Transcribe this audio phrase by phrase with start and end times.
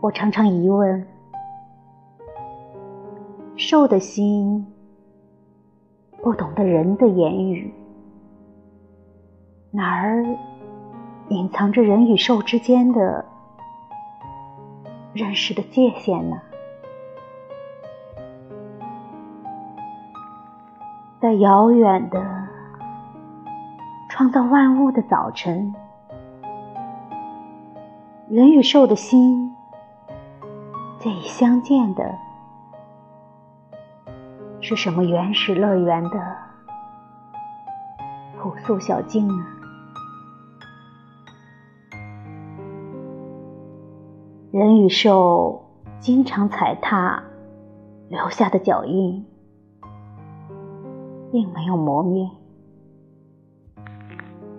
[0.00, 1.04] 我常常疑问：
[3.56, 4.64] 兽的心
[6.22, 7.74] 不懂得人的言语，
[9.72, 10.24] 哪儿
[11.30, 13.24] 隐藏着人与兽之间的
[15.12, 16.40] 认识的界限呢？
[21.20, 22.46] 在遥远的
[24.08, 25.74] 创造万物的早晨，
[28.28, 29.56] 人与兽的心
[30.98, 32.18] 借以相见的，
[34.60, 36.36] 是什么原始乐园的
[38.38, 39.46] 朴素小径呢？
[44.50, 47.22] 人与兽经常踩踏
[48.08, 49.24] 留下的脚印。
[51.30, 52.30] 并没有磨灭。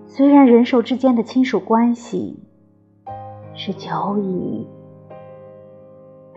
[0.06, 2.44] 虽然人兽之间的亲属关系
[3.56, 4.68] 是久已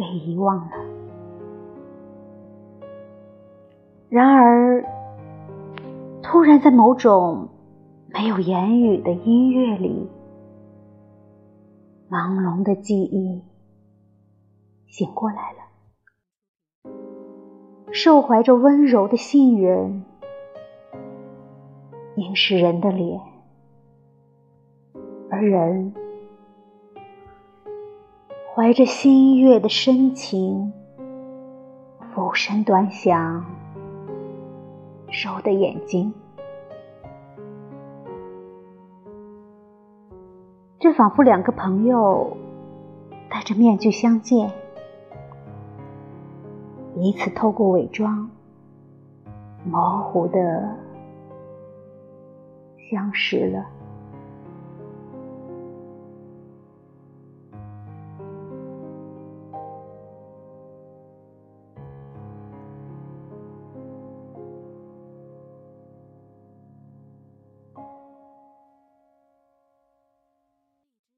[0.03, 0.72] 被遗忘了，
[4.09, 4.84] 然而，
[6.25, 7.50] 突然在某种
[8.09, 10.11] 没有言语的音乐里，
[12.11, 13.44] 朦胧的记忆
[14.89, 16.91] 醒过来了，
[17.92, 20.03] 受怀着温柔的信任。
[22.16, 23.20] 凝视人的脸，
[25.31, 25.94] 而人
[28.55, 30.75] 怀着新月的深情，
[32.12, 33.47] 俯身端详
[35.11, 36.12] 兽的眼睛。
[40.78, 42.36] 这仿佛两个朋友
[43.31, 44.50] 戴着面具相见，
[46.94, 48.28] 彼此透过伪装，
[49.65, 50.76] 模糊的。
[52.91, 53.65] 相识了。